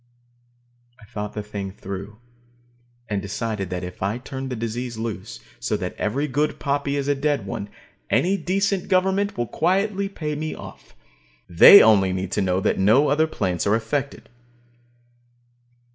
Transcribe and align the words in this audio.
I 0.99 1.03
thought 1.05 1.33
the 1.33 1.43
thing 1.43 1.69
through, 1.69 2.17
and 3.07 3.21
decided 3.21 3.69
that 3.69 3.83
if 3.83 4.01
I 4.01 4.17
turned 4.17 4.49
the 4.49 4.55
disease 4.55 4.97
loose, 4.97 5.39
so 5.59 5.77
that 5.77 5.93
every 5.99 6.27
good 6.27 6.57
poppy 6.57 6.95
is 6.95 7.07
a 7.07 7.13
dead 7.13 7.45
one, 7.45 7.69
any 8.09 8.35
decent 8.35 8.87
government 8.87 9.37
will 9.37 9.45
quietly 9.45 10.09
pay 10.09 10.33
me 10.33 10.55
off. 10.55 10.95
They 11.47 11.83
only 11.83 12.13
need 12.13 12.31
to 12.31 12.41
know 12.41 12.59
that 12.61 12.79
no 12.79 13.09
other 13.09 13.27
plants 13.27 13.67
are 13.67 13.75
affected. 13.75 14.27